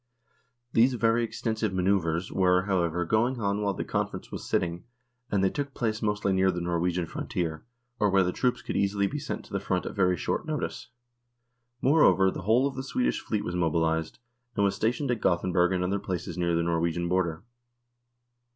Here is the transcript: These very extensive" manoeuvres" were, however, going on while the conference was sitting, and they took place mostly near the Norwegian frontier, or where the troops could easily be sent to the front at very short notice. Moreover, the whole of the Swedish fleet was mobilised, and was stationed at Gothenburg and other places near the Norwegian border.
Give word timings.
These 0.73 0.95
very 0.95 1.23
extensive" 1.23 1.71
manoeuvres" 1.75 2.31
were, 2.31 2.63
however, 2.63 3.05
going 3.05 3.39
on 3.39 3.61
while 3.61 3.75
the 3.75 3.83
conference 3.85 4.31
was 4.31 4.43
sitting, 4.43 4.83
and 5.29 5.43
they 5.43 5.49
took 5.51 5.75
place 5.75 6.01
mostly 6.01 6.33
near 6.33 6.49
the 6.49 6.59
Norwegian 6.59 7.05
frontier, 7.05 7.63
or 7.99 8.09
where 8.09 8.23
the 8.23 8.31
troops 8.31 8.63
could 8.63 8.75
easily 8.75 9.05
be 9.05 9.19
sent 9.19 9.45
to 9.45 9.53
the 9.53 9.59
front 9.59 9.85
at 9.85 9.93
very 9.93 10.17
short 10.17 10.47
notice. 10.47 10.87
Moreover, 11.83 12.31
the 12.31 12.41
whole 12.41 12.65
of 12.65 12.73
the 12.73 12.81
Swedish 12.81 13.21
fleet 13.21 13.45
was 13.45 13.53
mobilised, 13.55 14.17
and 14.55 14.65
was 14.65 14.73
stationed 14.75 15.11
at 15.11 15.21
Gothenburg 15.21 15.71
and 15.71 15.83
other 15.83 15.99
places 15.99 16.35
near 16.35 16.55
the 16.55 16.63
Norwegian 16.63 17.07
border. 17.07 17.43